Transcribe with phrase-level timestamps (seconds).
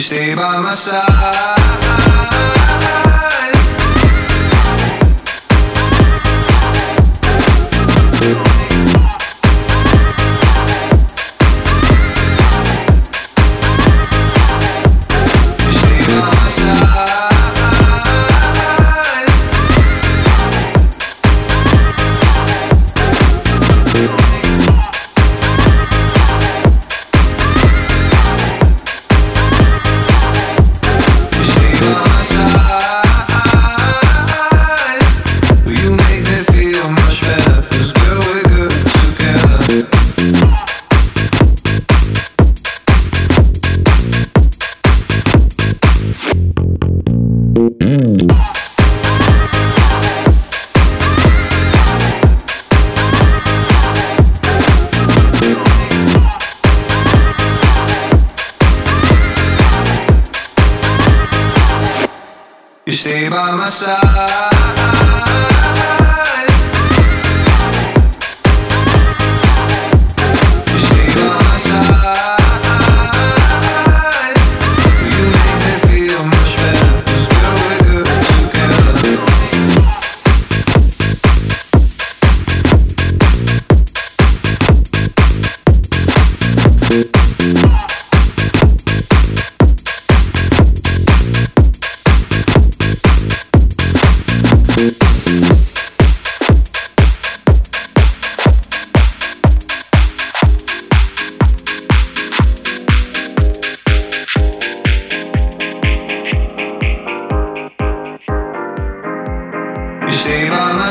[0.00, 1.57] stay by my side.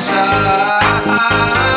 [0.07, 1.76] Side.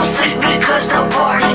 [0.00, 1.49] music because the party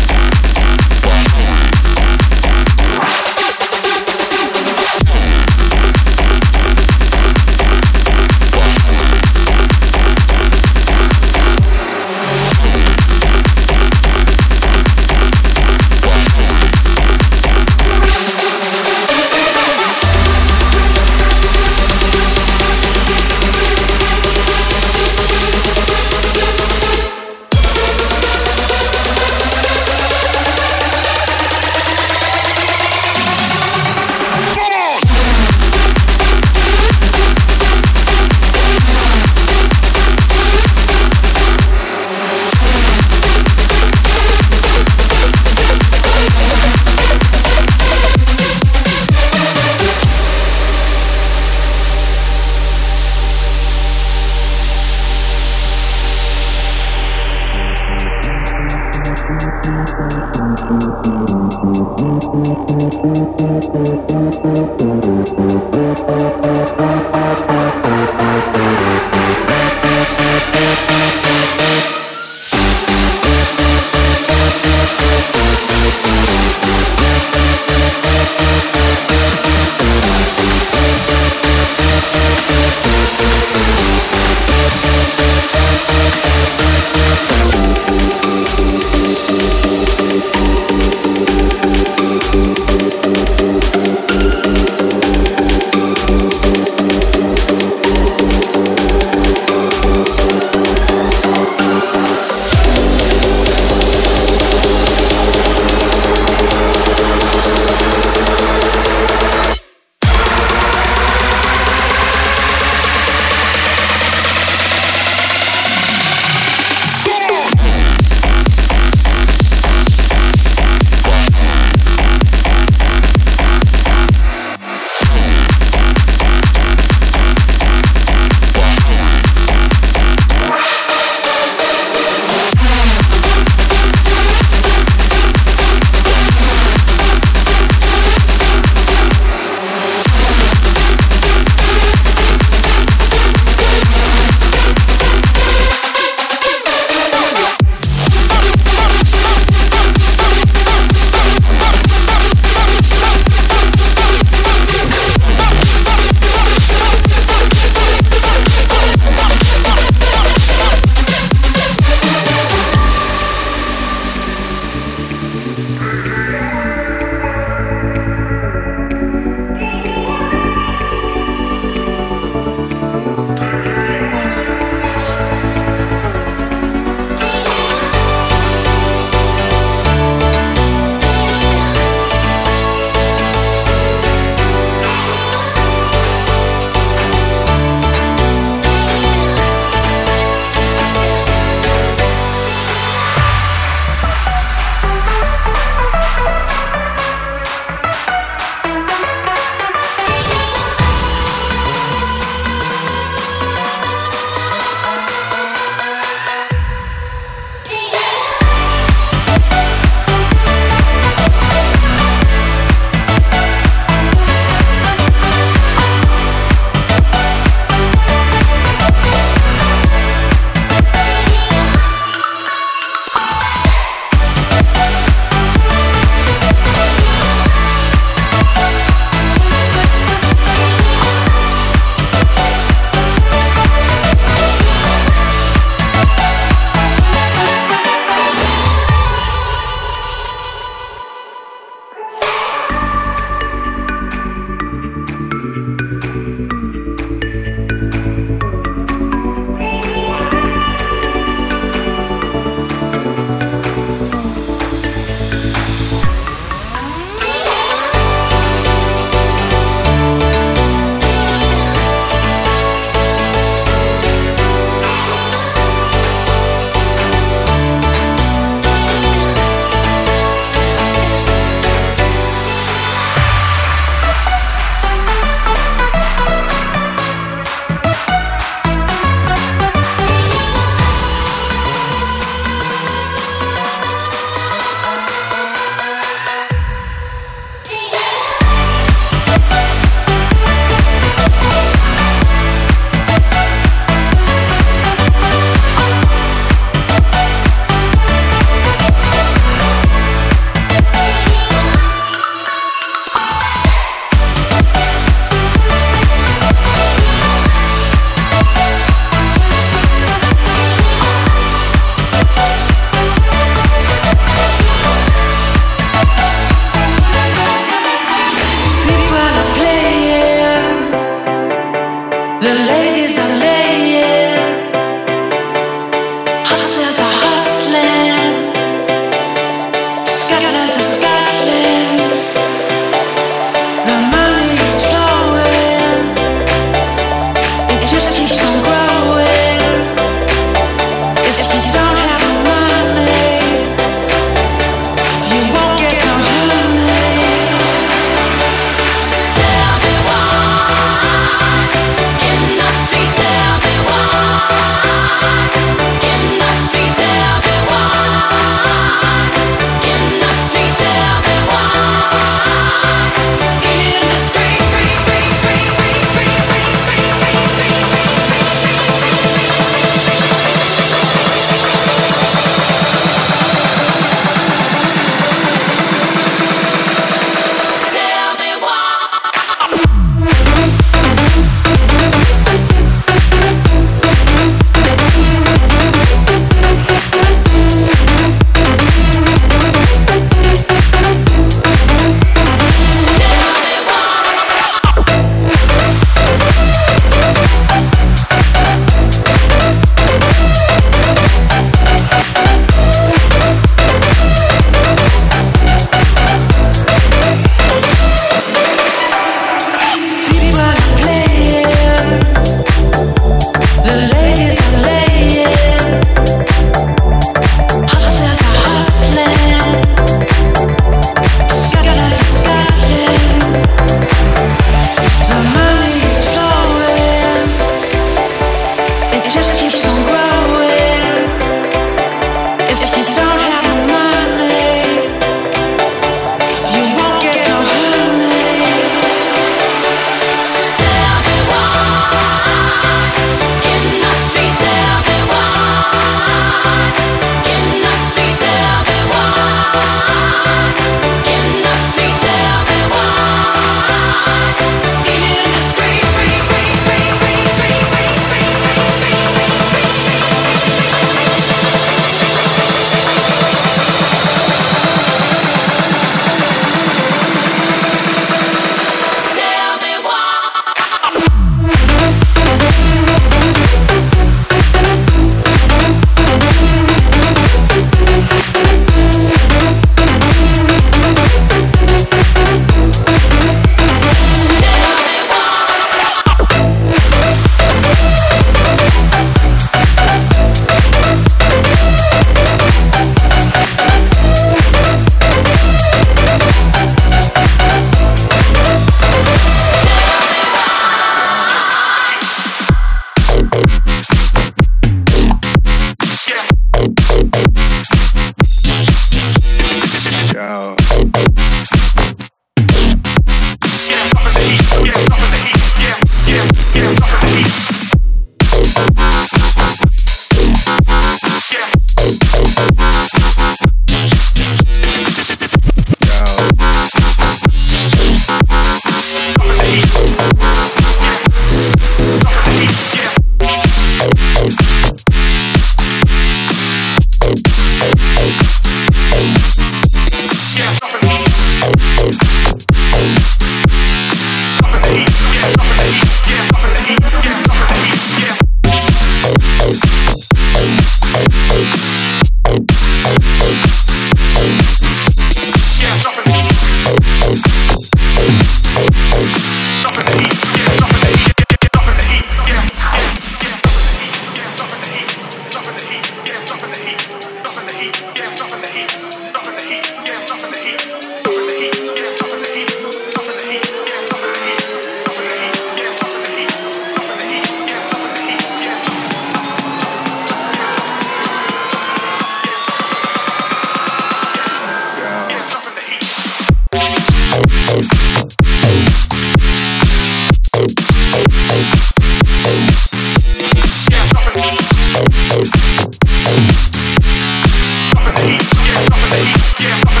[598.21, 600.00] dreamt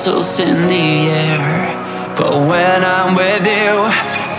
[0.00, 1.76] castles in the air,
[2.16, 3.92] but when I'm with you,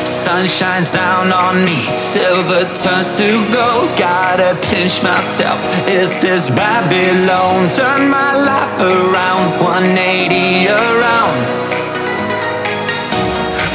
[0.03, 3.95] sun shines down on me, silver turns to gold.
[3.95, 7.69] Gotta pinch myself, is this Babylon?
[7.69, 11.37] Turn my life around, 180 around.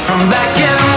[0.03, 0.96] From back in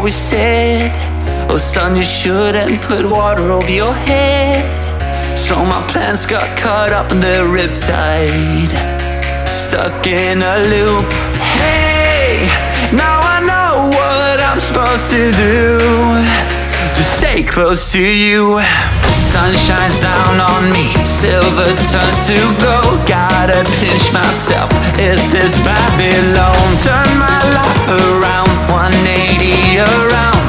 [0.00, 0.90] always said,
[1.50, 4.64] Oh, son, you shouldn't put water over your head.
[5.36, 8.72] So my plans got caught up in the riptide,
[9.46, 11.12] stuck in a loop.
[11.60, 12.48] Hey,
[12.96, 15.78] now I know what I'm supposed to do.
[16.96, 18.58] Just stay close to you.
[19.32, 23.06] Sun shines down on me, silver turns to gold.
[23.06, 24.70] Gotta pinch myself.
[24.98, 26.76] Is this Babylon?
[26.82, 30.44] Turn my life around, 180 around.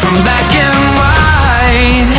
[0.00, 2.10] From black and white.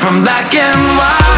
[0.00, 1.31] From black and white.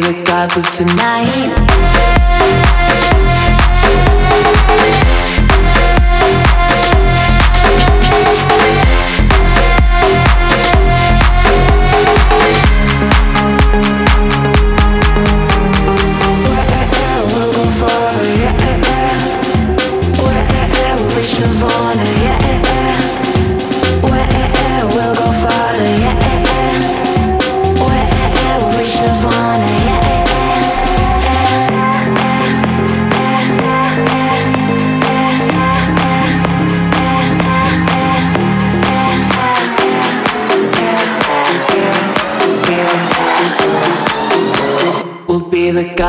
[0.00, 2.11] the gods of tonight.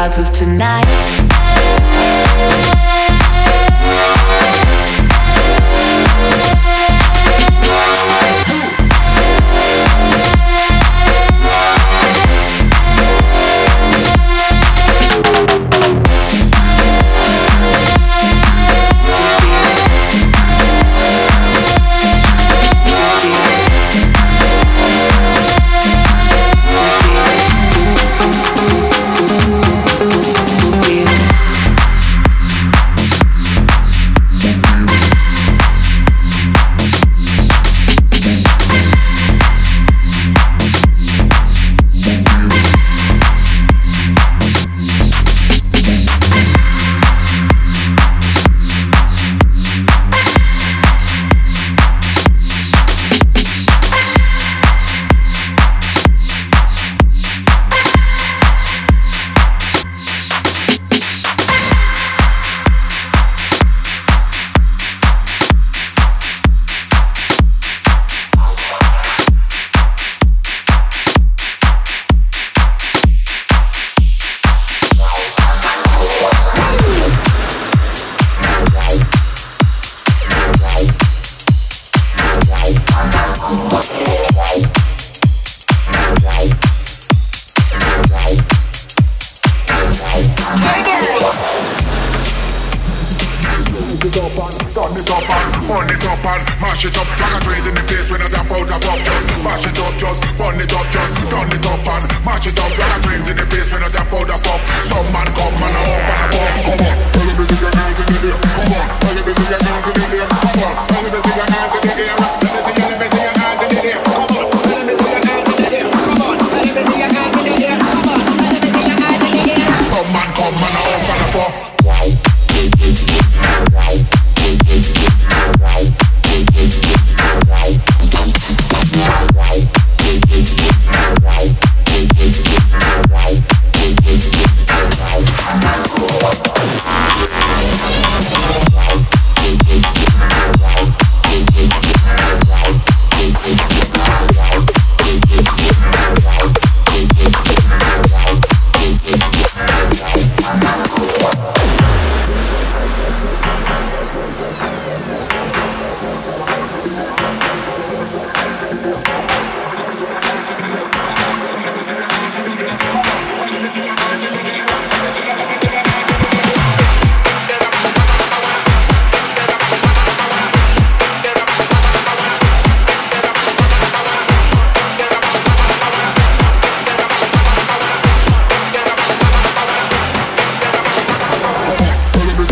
[0.04, 1.03] of tonight.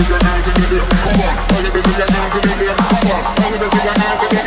[0.01, 2.75] Come on, bring it to your hands in the air.
[2.75, 3.69] Come on, bring the air.
[3.71, 4.40] Come your hands in the air.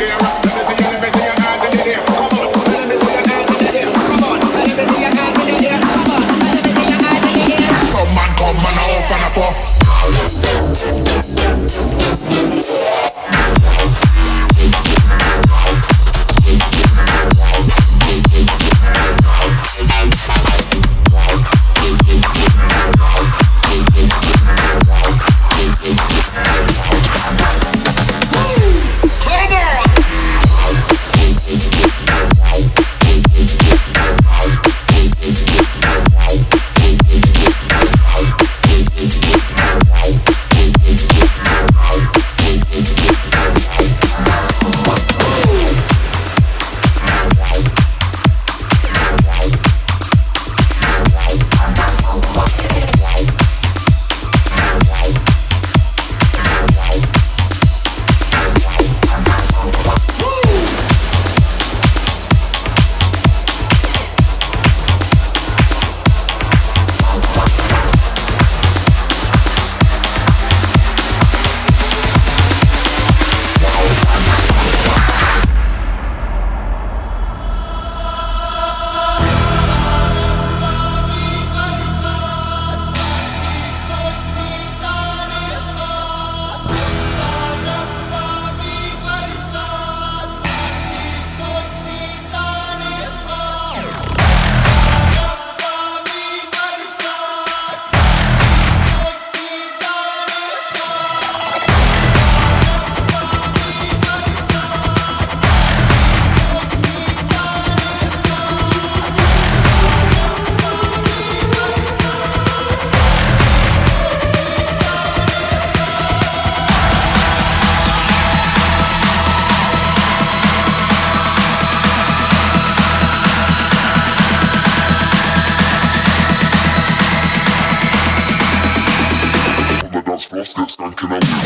[130.95, 131.44] can I?